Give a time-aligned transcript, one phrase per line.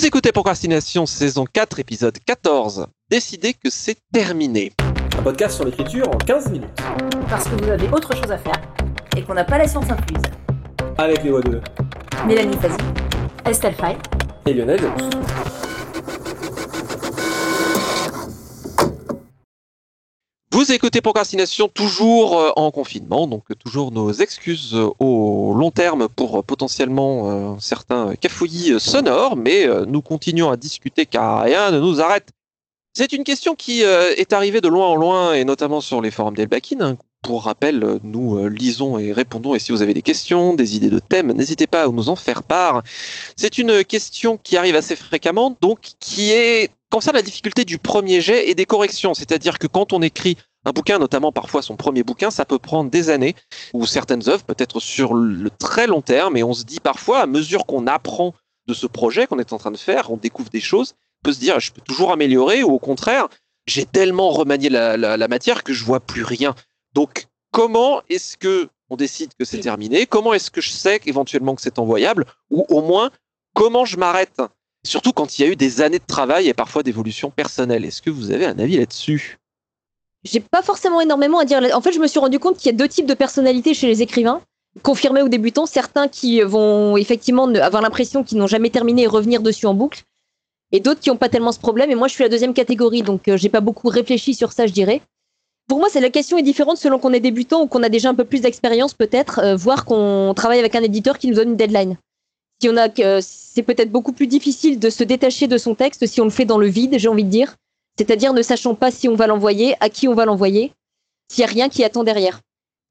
[0.00, 2.86] Vous écoutez Procrastination saison 4 épisode 14.
[3.10, 4.72] Décidez que c'est terminé.
[5.18, 6.70] Un podcast sur l'écriture en 15 minutes.
[7.28, 8.58] Parce que vous avez autre chose à faire
[9.14, 10.22] et qu'on n'a pas la science incluse.
[10.96, 11.60] Avec les voix de
[12.26, 12.78] Mélanie Fazi,
[13.44, 13.98] Estelle Fay
[14.46, 14.80] et Lionel.
[20.52, 26.08] Vous écoutez Procrastination toujours euh, en confinement, donc toujours nos excuses euh, au long terme
[26.08, 32.00] pour euh, potentiellement certains cafouillis sonores, mais nous continuons à discuter car rien ne nous
[32.00, 32.30] arrête.
[32.94, 36.34] C'est une question qui est arrivée de loin en loin et notamment sur les forums
[36.34, 36.80] d'Elbakin.
[36.80, 36.96] Hein.
[37.22, 40.98] Pour rappel, nous lisons et répondons et si vous avez des questions, des idées de
[40.98, 42.82] thèmes, n'hésitez pas à nous en faire part.
[43.36, 48.20] C'est une question qui arrive assez fréquemment, donc qui est concerne la difficulté du premier
[48.20, 49.14] jet et des corrections.
[49.14, 52.90] C'est-à-dire que quand on écrit un bouquin, notamment parfois son premier bouquin, ça peut prendre
[52.90, 53.34] des années,
[53.72, 57.26] ou certaines œuvres peut-être sur le très long terme, et on se dit parfois, à
[57.26, 58.34] mesure qu'on apprend
[58.66, 61.32] de ce projet qu'on est en train de faire, on découvre des choses, on peut
[61.32, 63.28] se dire, je peux toujours améliorer, ou au contraire,
[63.66, 66.54] j'ai tellement remanié la, matière que je vois plus rien.
[66.94, 70.06] Donc, comment est-ce que on décide que c'est terminé?
[70.06, 72.26] Comment est-ce que je sais éventuellement que c'est envoyable?
[72.50, 73.10] Ou au moins,
[73.54, 74.42] comment je m'arrête?
[74.84, 77.84] Surtout quand il y a eu des années de travail et parfois d'évolution personnelle.
[77.84, 79.38] Est-ce que vous avez un avis là-dessus?
[80.24, 81.60] J'ai pas forcément énormément à dire.
[81.74, 83.86] En fait, je me suis rendu compte qu'il y a deux types de personnalités chez
[83.86, 84.42] les écrivains,
[84.82, 85.66] confirmés ou débutants.
[85.66, 90.02] Certains qui vont effectivement avoir l'impression qu'ils n'ont jamais terminé et revenir dessus en boucle,
[90.72, 91.90] et d'autres qui n'ont pas tellement ce problème.
[91.90, 94.66] Et moi, je suis la deuxième catégorie, donc euh, j'ai pas beaucoup réfléchi sur ça,
[94.66, 95.00] je dirais.
[95.68, 98.14] Pour moi, la question est différente selon qu'on est débutant ou qu'on a déjà un
[98.14, 101.56] peu plus d'expérience, peut-être, euh, voire qu'on travaille avec un éditeur qui nous donne une
[101.56, 101.96] deadline.
[102.60, 106.06] Si on a, euh, c'est peut-être beaucoup plus difficile de se détacher de son texte
[106.06, 107.56] si on le fait dans le vide, j'ai envie de dire
[107.98, 110.72] c'est-à-dire ne sachant pas si on va l'envoyer, à qui on va l'envoyer,
[111.30, 112.40] s'il n'y a rien qui attend derrière.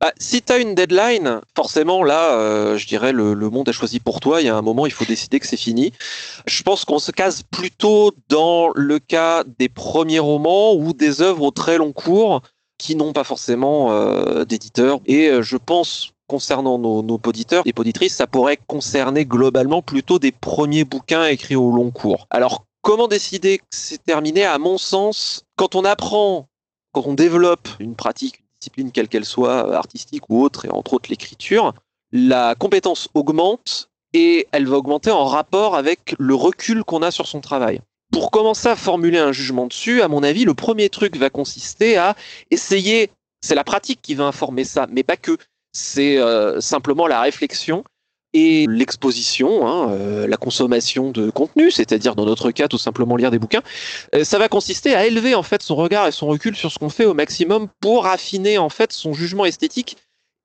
[0.01, 3.99] Bah, si tu as une deadline, forcément là, euh, je dirais le, monde a choisi
[3.99, 4.41] pour toi.
[4.41, 5.91] Il y a un moment, il faut décider que c'est fini.
[6.45, 11.43] Je pense qu'on se case plutôt dans le cas des premiers romans ou des œuvres
[11.43, 12.41] au très long cours
[12.77, 15.01] qui n'ont pas forcément euh, d'éditeur.
[15.05, 20.17] Et euh, je pense concernant nos, nos auditeurs et poditrices, ça pourrait concerner globalement plutôt
[20.17, 22.27] des premiers bouquins écrits au long cours.
[22.29, 26.47] Alors Comment décider que c'est terminé À mon sens, quand on apprend,
[26.93, 30.93] quand on développe une pratique, une discipline quelle qu'elle soit, artistique ou autre, et entre
[30.93, 31.73] autres l'écriture,
[32.11, 37.27] la compétence augmente et elle va augmenter en rapport avec le recul qu'on a sur
[37.27, 37.81] son travail.
[38.11, 41.97] Pour commencer à formuler un jugement dessus, à mon avis, le premier truc va consister
[41.97, 42.15] à
[42.49, 43.11] essayer,
[43.41, 45.37] c'est la pratique qui va informer ça, mais pas que,
[45.71, 47.83] c'est euh, simplement la réflexion
[48.33, 53.31] et l'exposition, hein, euh, la consommation de contenu, c'est-à-dire dans notre cas tout simplement lire
[53.31, 53.63] des bouquins,
[54.13, 56.77] euh, ça va consister à élever en fait son regard et son recul sur ce
[56.77, 59.97] qu'on fait au maximum pour affiner en fait son jugement esthétique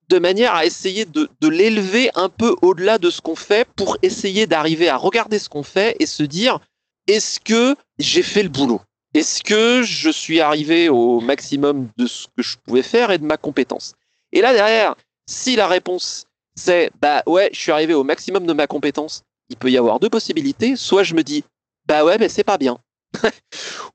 [0.08, 3.96] de manière à essayer de, de l'élever un peu au-delà de ce qu'on fait pour
[4.02, 6.60] essayer d'arriver à regarder ce qu'on fait et se dire
[7.06, 8.80] est-ce que j'ai fait le boulot?
[9.14, 13.24] Est-ce que je suis arrivé au maximum de ce que je pouvais faire et de
[13.24, 13.94] ma compétence?
[14.32, 14.94] Et là derrière,
[15.26, 19.22] si la réponse c'est bah ouais, je suis arrivé au maximum de ma compétence.
[19.48, 20.76] Il peut y avoir deux possibilités.
[20.76, 21.44] Soit je me dis
[21.86, 22.78] bah ouais, mais c'est pas bien.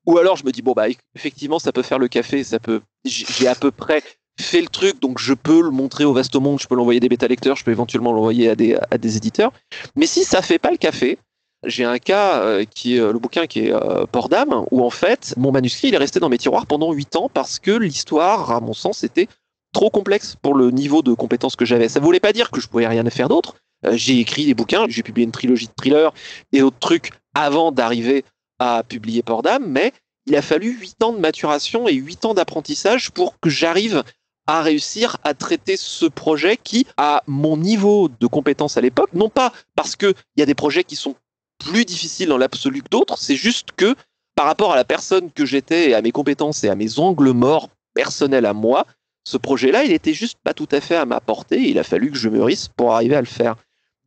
[0.06, 2.82] Ou alors je me dis bon bah effectivement ça peut faire le café, ça peut.
[3.06, 4.04] J'ai à peu près
[4.40, 7.10] fait le truc, donc je peux le montrer au vaste monde, je peux l'envoyer des
[7.10, 9.52] bêta lecteurs, je peux éventuellement l'envoyer à des, à des éditeurs.
[9.96, 11.20] Mais si ça fait pas le café,
[11.66, 14.84] j'ai un cas euh, qui est euh, le bouquin qui est euh, Port d'âme, où
[14.84, 17.72] en fait mon manuscrit il est resté dans mes tiroirs pendant 8 ans parce que
[17.72, 19.28] l'histoire, à mon sens, était
[19.74, 21.90] trop complexe pour le niveau de compétences que j'avais.
[21.90, 23.56] Ça voulait pas dire que je pouvais rien faire d'autre.
[23.86, 26.12] Euh, j'ai écrit des bouquins, j'ai publié une trilogie de thrillers
[26.52, 28.26] et d'autres trucs avant d'arriver
[28.60, 29.94] à publier Port d'âme, mais
[30.26, 34.04] il a fallu huit ans de maturation et huit ans d'apprentissage pour que j'arrive
[34.48, 39.30] à réussir à traiter ce projet qui, à mon niveau de compétence à l'époque, non
[39.30, 41.16] pas parce qu'il y a des projets qui sont
[41.60, 43.96] plus difficiles dans l'absolu que d'autres, c'est juste que
[44.36, 47.32] par rapport à la personne que j'étais et à mes compétences et à mes angles
[47.32, 48.86] morts personnels à moi,
[49.30, 51.70] ce projet-là, il était juste pas tout à fait à ma portée.
[51.70, 53.58] Il a fallu que je mûrisse pour arriver à le faire.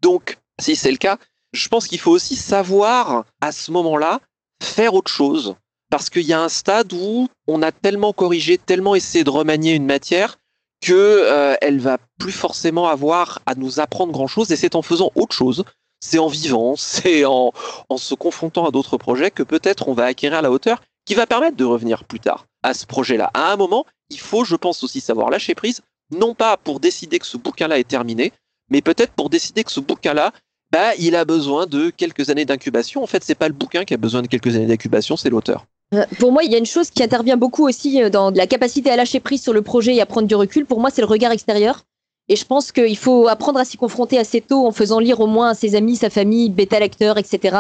[0.01, 1.17] Donc, si c'est le cas,
[1.53, 4.19] je pense qu'il faut aussi savoir, à ce moment-là,
[4.61, 5.55] faire autre chose.
[5.91, 9.75] Parce qu'il y a un stade où on a tellement corrigé, tellement essayé de remanier
[9.75, 10.39] une matière
[10.81, 14.51] que euh, elle va plus forcément avoir à nous apprendre grand-chose.
[14.51, 15.63] Et c'est en faisant autre chose,
[16.01, 17.53] c'est en vivant, c'est en,
[17.89, 21.27] en se confrontant à d'autres projets que peut-être on va acquérir la hauteur qui va
[21.27, 23.31] permettre de revenir plus tard à ce projet-là.
[23.35, 27.19] À un moment, il faut, je pense, aussi savoir lâcher prise, non pas pour décider
[27.19, 28.33] que ce bouquin-là est terminé,
[28.71, 30.33] mais peut-être pour décider que ce bouquin-là,
[30.71, 33.03] bah, il a besoin de quelques années d'incubation.
[33.03, 35.67] En fait, c'est pas le bouquin qui a besoin de quelques années d'incubation, c'est l'auteur.
[35.95, 38.47] Euh, pour moi, il y a une chose qui intervient beaucoup aussi euh, dans la
[38.47, 40.65] capacité à lâcher prise sur le projet et à prendre du recul.
[40.65, 41.83] Pour moi, c'est le regard extérieur.
[42.29, 45.27] Et je pense qu'il faut apprendre à s'y confronter assez tôt en faisant lire au
[45.27, 47.57] moins à ses amis, sa famille, bêta lecteurs, etc.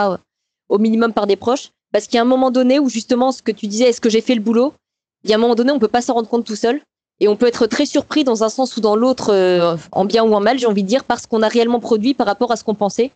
[0.68, 1.70] au minimum par des proches.
[1.92, 4.10] Parce qu'il y a un moment donné où justement, ce que tu disais, est-ce que
[4.10, 4.72] j'ai fait le boulot?
[5.24, 6.80] Il y a un moment donné, on peut pas s'en rendre compte tout seul.
[7.20, 10.24] Et on peut être très surpris dans un sens ou dans l'autre, euh, en bien
[10.24, 12.56] ou en mal, j'ai envie de dire, parce qu'on a réellement produit par rapport à
[12.56, 13.12] ce qu'on pensait.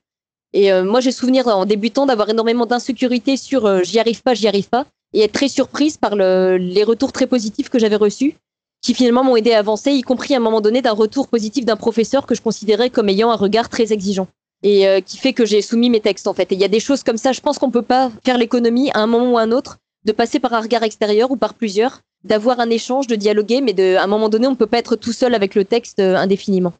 [0.53, 4.35] Et euh, moi, j'ai souvenir en débutant d'avoir énormément d'insécurité sur euh, j'y arrive pas,
[4.35, 7.97] j'y arrive pas, et être très surprise par le, les retours très positifs que j'avais
[7.97, 8.37] reçus,
[8.81, 11.65] qui finalement m'ont aidé à avancer, y compris à un moment donné d'un retour positif
[11.65, 14.29] d'un professeur que je considérais comme ayant un regard très exigeant
[14.67, 16.51] et euh, qui fait que j'ai soumis mes textes en fait.
[16.51, 18.91] Et il y a des choses comme ça, je pense qu'on peut pas faire l'économie
[18.95, 21.55] à un moment ou à un autre de passer par un regard extérieur ou par
[21.55, 24.79] plusieurs, d'avoir un échange, de dialoguer, mais à un moment donné, on ne peut pas
[24.79, 26.73] être tout seul avec le texte euh, indéfiniment.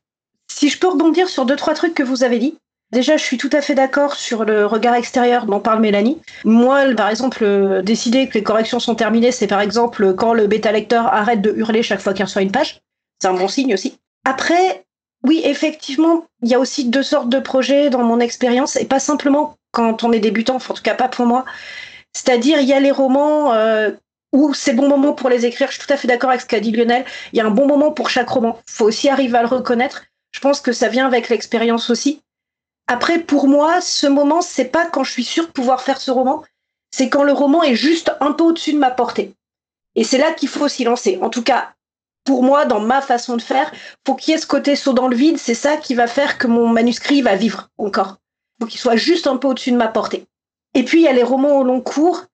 [0.51, 2.57] Si je peux rebondir sur deux, trois trucs que vous avez dit.
[2.93, 6.21] Déjà, je suis tout à fait d'accord sur le regard extérieur dont parle Mélanie.
[6.45, 10.47] Moi, par exemple, euh, décider que les corrections sont terminées, c'est par exemple quand le
[10.47, 12.81] bêta-lecteur arrête de hurler chaque fois qu'il reçoit une page.
[13.21, 13.99] C'est un bon signe aussi.
[14.25, 14.86] Après,
[15.25, 19.01] oui, effectivement, il y a aussi deux sortes de projets dans mon expérience, et pas
[19.01, 21.45] simplement quand on est débutant, en tout cas pas pour moi.
[22.13, 23.91] C'est-à-dire, il y a les romans euh,
[24.33, 25.69] où c'est bon moment pour les écrire.
[25.69, 27.05] Je suis tout à fait d'accord avec ce qu'a dit Lionel.
[27.33, 28.59] Il y a un bon moment pour chaque roman.
[28.69, 30.05] Il faut aussi arriver à le reconnaître.
[30.33, 32.23] Je pense que ça vient avec l'expérience aussi.
[32.87, 36.11] Après, pour moi, ce moment, c'est pas quand je suis sûre de pouvoir faire ce
[36.11, 36.45] roman,
[36.91, 39.35] c'est quand le roman est juste un peu au-dessus de ma portée.
[39.95, 41.19] Et c'est là qu'il faut s'y lancer.
[41.21, 41.73] En tout cas,
[42.27, 43.73] pour moi, dans ma façon de faire,
[44.07, 45.39] faut qu'il y ait ce côté saut dans le vide.
[45.39, 48.19] C'est ça qui va faire que mon manuscrit va vivre encore.
[48.61, 50.27] Faut qu'il soit juste un peu au-dessus de ma portée.
[50.75, 52.25] Et puis, il y a les romans au long cours.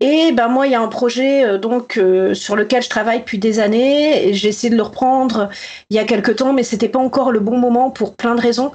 [0.00, 3.20] Et ben moi, il y a un projet euh, donc euh, sur lequel je travaille
[3.20, 4.32] depuis des années.
[4.32, 5.48] J'ai essayé de le reprendre
[5.90, 8.40] il y a quelque temps, mais c'était pas encore le bon moment pour plein de
[8.40, 8.72] raisons.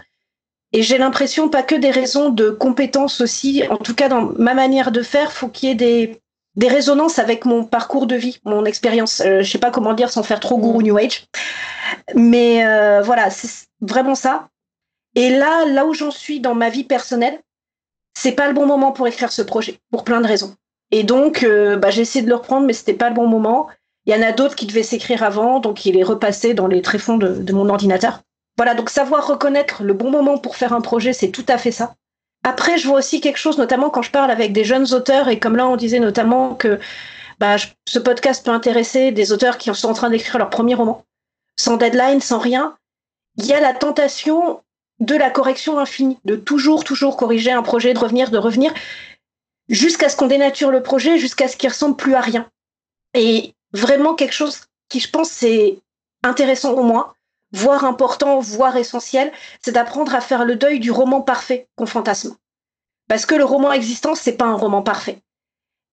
[0.72, 4.54] Et j'ai l'impression, pas que des raisons de compétences aussi, en tout cas dans ma
[4.54, 6.22] manière de faire, faut qu'il y ait des,
[6.58, 9.22] des résonances avec mon parcours de vie, mon expérience.
[9.22, 11.28] Euh, je sais pas comment dire sans faire trop gourou New Age.
[12.16, 14.50] Mais euh, voilà, c'est vraiment ça.
[15.16, 17.40] Et là, là où j'en suis dans ma vie personnelle,
[18.18, 20.56] c'est pas le bon moment pour écrire ce projet, pour plein de raisons.
[20.92, 23.68] Et donc, euh, bah, j'ai essayé de le reprendre, mais c'était pas le bon moment.
[24.06, 26.82] Il y en a d'autres qui devaient s'écrire avant, donc il est repassé dans les
[26.82, 28.22] tréfonds de, de mon ordinateur.
[28.58, 31.72] Voilà, donc savoir reconnaître le bon moment pour faire un projet, c'est tout à fait
[31.72, 31.94] ça.
[32.48, 35.38] Après, je vois aussi quelque chose, notamment quand je parle avec des jeunes auteurs, et
[35.38, 36.80] comme là, on disait notamment que
[37.40, 41.04] bah, ce podcast peut intéresser des auteurs qui sont en train d'écrire leur premier roman,
[41.58, 42.78] sans deadline, sans rien.
[43.36, 44.62] Il y a la tentation
[45.02, 48.74] de la correction infinie, de toujours, toujours corriger un projet, de revenir, de revenir,
[49.68, 52.50] jusqu'à ce qu'on dénature le projet, jusqu'à ce qu'il ressemble plus à rien.
[53.14, 55.80] Et vraiment quelque chose qui, je pense, c'est
[56.24, 57.14] intéressant au moins,
[57.58, 59.32] voire important, voire essentiel,
[59.62, 62.36] c'est d'apprendre à faire le deuil du roman parfait qu'on fantasme.
[63.10, 65.18] Parce que le roman existant, c'est pas un roman parfait.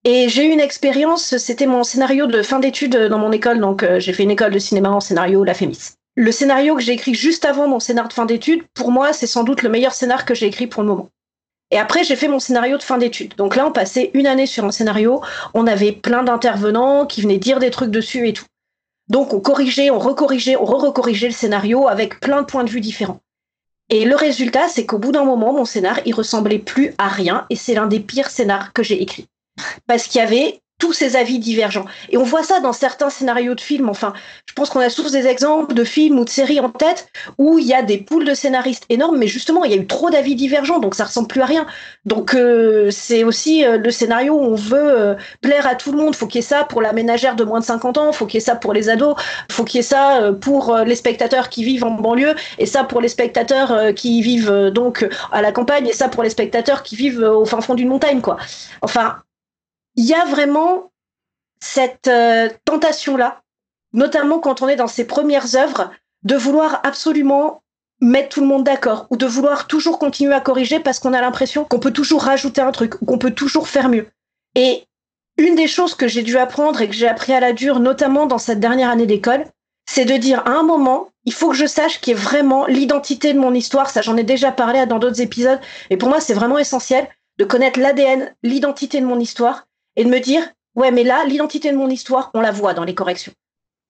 [0.05, 3.83] Et j'ai eu une expérience, c'était mon scénario de fin d'études dans mon école, donc
[3.83, 5.95] euh, j'ai fait une école de cinéma en scénario, la Fémis.
[6.17, 9.27] Le scénario que j'ai écrit juste avant mon scénario de fin d'études, pour moi, c'est
[9.27, 11.09] sans doute le meilleur scénario que j'ai écrit pour le moment.
[11.71, 13.35] Et après, j'ai fait mon scénario de fin d'études.
[13.37, 15.23] Donc là, on passait une année sur un scénario,
[15.55, 18.45] on avait plein d'intervenants qui venaient dire des trucs dessus et tout.
[19.09, 22.81] Donc on corrigeait, on recorrigeait, on re-recorrigeait le scénario avec plein de points de vue
[22.81, 23.21] différents.
[23.91, 27.47] Et le résultat, c'est qu'au bout d'un moment, mon scénar, il ressemblait plus à rien,
[27.51, 29.29] et c'est l'un des pires scénars que j'ai écrit.
[29.87, 31.87] Parce qu'il y avait tous ces avis divergents.
[32.11, 33.89] Et on voit ça dans certains scénarios de films.
[33.89, 34.13] Enfin,
[34.45, 37.09] je pense qu'on a tous des exemples de films ou de séries en tête
[37.39, 39.87] où il y a des poules de scénaristes énormes, mais justement, il y a eu
[39.87, 41.67] trop d'avis divergents, donc ça ressemble plus à rien.
[42.05, 45.97] Donc euh, c'est aussi euh, le scénario où on veut euh, plaire à tout le
[45.97, 46.15] monde.
[46.15, 48.35] Faut qu'il y ait ça pour la ménagère de moins de 50 ans, faut qu'il
[48.35, 49.17] y ait ça pour les ados,
[49.51, 53.01] faut qu'il y ait ça pour les spectateurs qui vivent en banlieue, et ça pour
[53.01, 57.23] les spectateurs qui vivent donc à la campagne, et ça pour les spectateurs qui vivent
[57.23, 58.37] au fin fond d'une montagne, quoi.
[58.83, 59.17] Enfin,
[59.97, 60.91] il y a vraiment
[61.61, 63.43] cette euh, tentation-là,
[63.93, 65.91] notamment quand on est dans ses premières œuvres,
[66.23, 67.63] de vouloir absolument
[68.01, 71.21] mettre tout le monde d'accord ou de vouloir toujours continuer à corriger parce qu'on a
[71.21, 74.09] l'impression qu'on peut toujours rajouter un truc ou qu'on peut toujours faire mieux.
[74.55, 74.85] Et
[75.39, 78.27] une des choses que j'ai dû apprendre et que j'ai appris à la dure, notamment
[78.27, 79.45] dans cette dernière année d'école,
[79.87, 83.33] c'est de dire à un moment, il faut que je sache qui est vraiment l'identité
[83.33, 83.91] de mon histoire.
[83.91, 85.61] Ça, j'en ai déjà parlé dans d'autres épisodes.
[85.91, 87.09] Et pour moi, c'est vraiment essentiel
[87.39, 90.43] de connaître l'ADN, l'identité de mon histoire et de me dire,
[90.75, 93.33] ouais, mais là, l'identité de mon histoire, on la voit dans les corrections.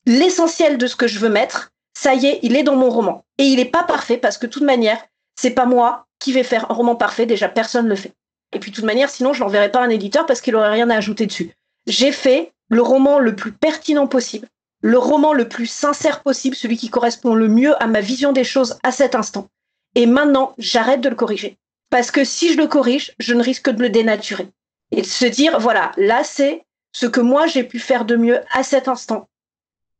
[0.07, 3.25] L'essentiel de ce que je veux mettre, ça y est, il est dans mon roman.
[3.39, 5.03] Et il n'est pas parfait parce que de toute manière,
[5.37, 8.13] c'est pas moi qui vais faire un roman parfait, déjà personne ne le fait.
[8.53, 10.71] Et puis de toute manière, sinon je l'enverrai pas à un éditeur parce qu'il aurait
[10.71, 11.53] rien à ajouter dessus.
[11.87, 14.49] J'ai fait le roman le plus pertinent possible,
[14.81, 18.45] le roman le plus sincère possible, celui qui correspond le mieux à ma vision des
[18.45, 19.49] choses à cet instant.
[19.95, 21.57] Et maintenant, j'arrête de le corriger.
[21.91, 24.49] Parce que si je le corrige, je ne risque de le dénaturer
[24.91, 28.41] et de se dire, voilà, là, c'est ce que moi, j'ai pu faire de mieux
[28.53, 29.29] à cet instant.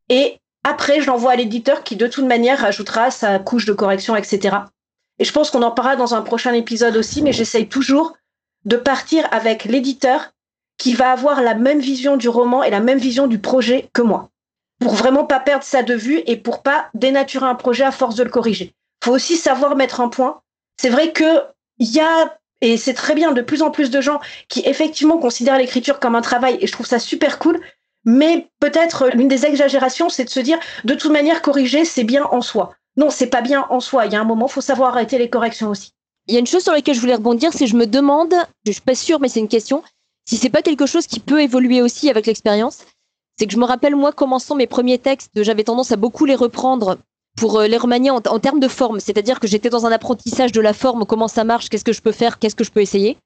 [0.09, 4.17] Et après, je l'envoie à l'éditeur qui, de toute manière, rajoutera sa couche de correction,
[4.17, 4.57] etc.
[5.19, 8.17] Et je pense qu'on en parlera dans un prochain épisode aussi, mais j'essaye toujours
[8.65, 10.31] de partir avec l'éditeur
[10.79, 14.03] qui va avoir la même vision du roman et la même vision du projet que
[14.03, 14.31] moi.
[14.81, 18.17] Pour vraiment pas perdre ça de vue et pour pas dénaturer un projet à force
[18.17, 18.75] de le corriger.
[19.03, 20.41] Faut aussi savoir mettre un point.
[20.81, 21.43] C'est vrai que
[21.79, 25.19] il y a et c'est très bien de plus en plus de gens qui effectivement
[25.19, 27.61] considèrent l'écriture comme un travail et je trouve ça super cool.
[28.05, 32.25] Mais peut-être l'une des exagérations, c'est de se dire de toute manière corriger c'est bien
[32.25, 32.75] en soi.
[32.97, 34.07] Non, c'est pas bien en soi.
[34.07, 35.93] Il y a un moment, faut savoir arrêter les corrections aussi.
[36.27, 38.35] Il y a une chose sur laquelle je voulais rebondir, c'est je me demande,
[38.67, 39.83] je suis pas sûre, mais c'est une question,
[40.27, 42.79] si c'est pas quelque chose qui peut évoluer aussi avec l'expérience.
[43.39, 46.37] C'est que je me rappelle moi commençant mes premiers textes, j'avais tendance à beaucoup les
[46.37, 46.99] reprendre
[47.37, 50.61] pour euh, les remanier en, termes de forme, c'est-à-dire que j'étais dans un apprentissage de
[50.61, 53.17] la forme, comment ça marche, qu'est-ce que je peux faire, qu'est-ce que je peux essayer.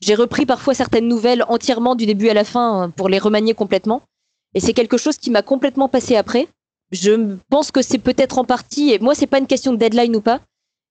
[0.00, 3.54] J'ai repris parfois certaines nouvelles entièrement du début à la fin euh, pour les remanier
[3.54, 4.02] complètement,
[4.54, 6.48] et c'est quelque chose qui m'a complètement passé après.
[6.90, 10.16] Je pense que c'est peut-être en partie, et moi c'est pas une question de deadline
[10.16, 10.40] ou pas,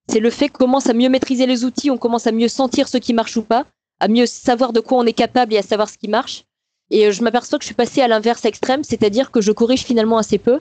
[0.10, 2.88] c'est le fait qu'on commence à mieux maîtriser les outils, on commence à mieux sentir
[2.88, 3.66] ce qui marche ou pas,
[4.00, 6.44] à mieux savoir de quoi on est capable et à savoir ce qui marche.
[6.90, 9.84] Et euh, je m'aperçois que je suis passée à l'inverse extrême, c'est-à-dire que je corrige
[9.84, 10.60] finalement assez peu.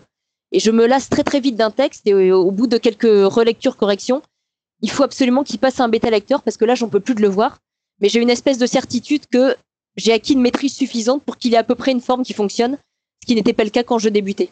[0.56, 3.76] Et je me lasse très très vite d'un texte et au bout de quelques relectures,
[3.76, 4.22] corrections,
[4.80, 7.14] il faut absolument qu'il passe à un bêta lecteur parce que là, j'en peux plus
[7.14, 7.58] de le voir.
[8.00, 9.54] Mais j'ai une espèce de certitude que
[9.96, 12.78] j'ai acquis une maîtrise suffisante pour qu'il ait à peu près une forme qui fonctionne,
[13.22, 14.48] ce qui n'était pas le cas quand je débutais.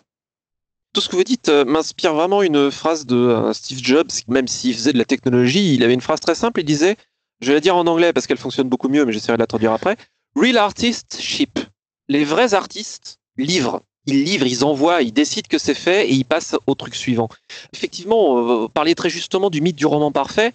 [0.92, 4.46] Tout ce que vous dites euh, m'inspire vraiment une phrase de euh, Steve Jobs, même
[4.46, 6.96] s'il faisait de la technologie, il avait une phrase très simple, il disait,
[7.40, 9.46] je vais la dire en anglais parce qu'elle fonctionne beaucoup mieux, mais j'essaierai de la
[9.46, 9.96] traduire après,
[10.36, 11.60] Real artists ship.
[12.08, 13.80] Les vrais artistes livrent.
[14.06, 17.28] Ils livrent, ils envoient, ils décident que c'est fait et ils passent au truc suivant.
[17.72, 20.52] Effectivement, euh, parliez très justement du mythe du roman parfait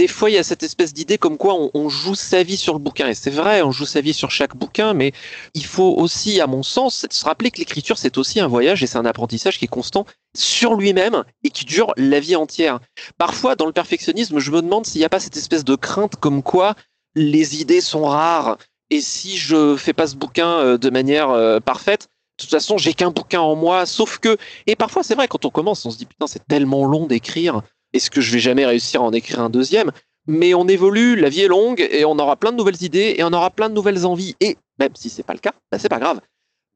[0.00, 2.72] des fois, il y a cette espèce d'idée comme quoi on, joue sa vie sur
[2.72, 3.08] le bouquin.
[3.08, 5.12] Et c'est vrai, on joue sa vie sur chaque bouquin, mais
[5.52, 8.86] il faut aussi, à mon sens, se rappeler que l'écriture, c'est aussi un voyage et
[8.86, 12.80] c'est un apprentissage qui est constant sur lui-même et qui dure la vie entière.
[13.18, 16.16] Parfois, dans le perfectionnisme, je me demande s'il n'y a pas cette espèce de crainte
[16.16, 16.76] comme quoi
[17.14, 18.56] les idées sont rares.
[18.88, 22.08] Et si je fais pas ce bouquin euh, de manière euh, parfaite,
[22.40, 25.50] toute façon, j'ai qu'un bouquin en moi, sauf que, et parfois c'est vrai, quand on
[25.50, 29.02] commence, on se dit putain, c'est tellement long d'écrire, est-ce que je vais jamais réussir
[29.02, 29.90] à en écrire un deuxième?
[30.26, 33.24] Mais on évolue, la vie est longue et on aura plein de nouvelles idées et
[33.24, 34.36] on aura plein de nouvelles envies.
[34.40, 36.20] Et même si c'est pas le cas, bah c'est pas grave.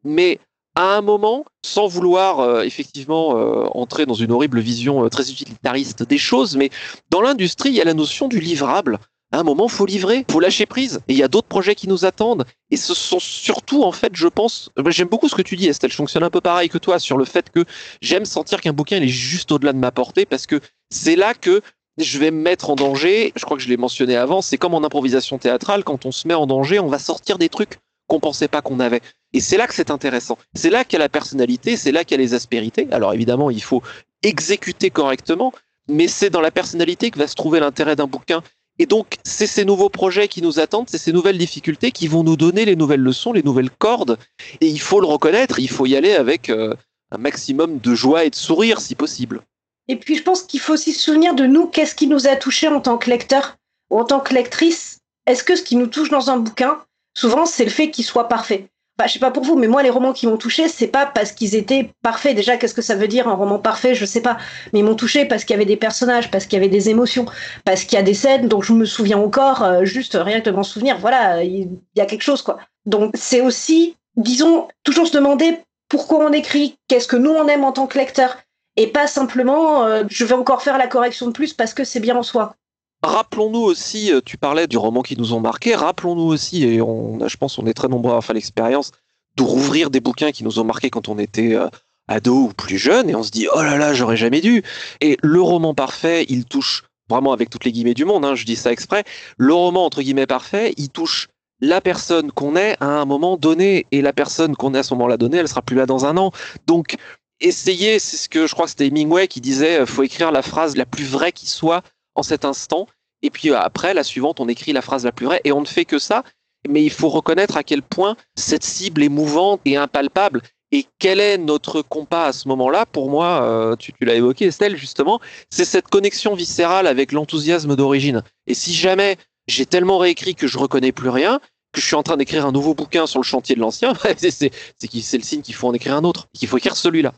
[0.03, 0.39] Mais
[0.75, 5.31] à un moment, sans vouloir euh, effectivement euh, entrer dans une horrible vision euh, très
[5.31, 6.71] utilitariste des choses, mais
[7.11, 8.99] dans l'industrie, il y a la notion du livrable.
[9.35, 11.01] À un moment, faut livrer, faut lâcher prise.
[11.09, 12.45] Et il y a d'autres projets qui nous attendent.
[12.71, 15.91] Et ce sont surtout, en fait, je pense, j'aime beaucoup ce que tu dis, Estelle.
[15.91, 17.65] Je fonctionne un peu pareil que toi sur le fait que
[18.01, 21.63] j'aime sentir qu'un bouquin est juste au-delà de ma portée parce que c'est là que
[21.99, 23.33] je vais me mettre en danger.
[23.35, 24.41] Je crois que je l'ai mentionné avant.
[24.41, 27.49] C'est comme en improvisation théâtrale, quand on se met en danger, on va sortir des
[27.49, 29.01] trucs qu'on pensait pas qu'on avait.
[29.33, 30.39] Et c'est là que c'est intéressant.
[30.55, 32.87] C'est là qu'il y a la personnalité, c'est là qu'il y a les aspérités.
[32.93, 33.83] Alors évidemment, il faut
[34.23, 35.53] exécuter correctement,
[35.89, 38.41] mais c'est dans la personnalité que va se trouver l'intérêt d'un bouquin.
[38.79, 42.25] Et donc, c'est ces nouveaux projets qui nous attendent, c'est ces nouvelles difficultés qui vont
[42.25, 44.19] nous donner les nouvelles leçons, les nouvelles cordes.
[44.61, 46.75] Et il faut le reconnaître, il faut y aller avec euh,
[47.13, 49.43] un maximum de joie et de sourire, si possible.
[49.87, 52.35] Et puis, je pense qu'il faut aussi se souvenir de nous, qu'est-ce qui nous a
[52.37, 53.57] touché en tant que lecteur
[53.91, 54.99] ou en tant que lectrice.
[55.27, 56.81] Est-ce que ce qui nous touche dans un bouquin,
[57.17, 58.69] souvent, c'est le fait qu'il soit parfait?
[58.97, 61.05] Bah, je sais pas pour vous, mais moi, les romans qui m'ont touché, c'est pas
[61.05, 62.37] parce qu'ils étaient parfaits.
[62.37, 63.95] Déjà, qu'est-ce que ça veut dire un roman parfait?
[63.95, 64.37] Je sais pas.
[64.73, 66.91] Mais ils m'ont touché parce qu'il y avait des personnages, parce qu'il y avait des
[66.91, 67.27] émotions,
[67.65, 70.49] parce qu'il y a des scènes dont je me souviens encore, euh, juste rien que
[70.49, 70.99] de m'en souvenir.
[70.99, 72.59] Voilà, il y a quelque chose, quoi.
[72.87, 75.59] Donc, c'est aussi, disons, toujours se demander
[75.89, 78.37] pourquoi on écrit, qu'est-ce que nous on aime en tant que lecteur,
[78.77, 82.01] et pas simplement euh, je vais encore faire la correction de plus parce que c'est
[82.01, 82.57] bien en soi.
[83.05, 87.19] Rappelons-nous aussi, euh, tu parlais du roman qui nous ont marqué, rappelons-nous aussi, et on,
[87.29, 88.93] je pense qu'on est très nombreux à faire l'expérience,
[89.37, 91.69] de rouvrir des bouquins qui nous ont marqué quand on était euh,
[92.09, 94.63] ado ou plus jeune, et on se dit, oh là là, j'aurais jamais dû.
[95.03, 98.47] Et le roman parfait, il touche, vraiment avec toutes les guillemets du monde, hein, je
[98.47, 99.05] dis ça exprès,
[99.37, 101.29] le roman entre guillemets parfait, il touche
[101.61, 104.95] la personne qu'on est à un moment donné, et la personne qu'on est à ce
[104.95, 106.31] moment-là donné, elle sera plus là dans un an.
[106.67, 106.97] Donc,
[107.41, 110.43] essayer, c'est ce que je crois que c'était Hemingway qui disait, euh, faut écrire la
[110.43, 111.83] phrase la plus vraie qui soit
[112.15, 112.87] en cet instant.
[113.25, 115.41] Et puis euh, après, la suivante, on écrit la phrase la plus vraie.
[115.43, 116.23] Et on ne fait que ça.
[116.69, 120.41] Mais il faut reconnaître à quel point cette cible est mouvante et impalpable.
[120.71, 122.87] Et quel est notre compas à ce moment-là?
[122.87, 127.77] Pour moi, euh, tu, tu l'as évoqué, Estelle, justement, c'est cette connexion viscérale avec l'enthousiasme
[127.77, 128.23] d'origine.
[128.47, 129.17] Et si jamais
[129.47, 131.39] j'ai tellement réécrit que je reconnais plus rien,
[131.73, 134.51] que je suis en train d'écrire un nouveau bouquin sur le chantier de l'ancien, c'est
[134.81, 137.13] le signe qu'il faut en écrire un autre, qu'il faut écrire celui-là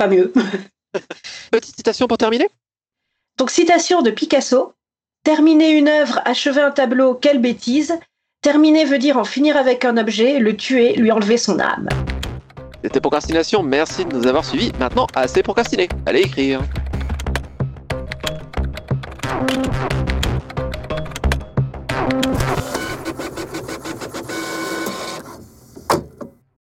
[0.00, 0.32] pas mieux.
[1.50, 2.48] Petite citation pour terminer?
[3.36, 4.72] Donc, citation de Picasso.
[5.22, 7.92] Terminer une œuvre, achever un tableau, quelle bêtise.
[8.40, 11.88] Terminer veut dire en finir avec un objet, le tuer, lui enlever son âme.
[12.82, 14.72] C'était Procrastination, merci de nous avoir suivis.
[14.80, 15.90] Maintenant, assez procrastiné.
[16.06, 16.62] Allez écrire.